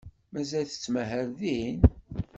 [0.33, 1.79] Mazal tettmahal din?